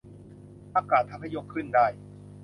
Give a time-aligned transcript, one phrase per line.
[0.75, 1.87] อากาศทำให้ยกขึ้นได้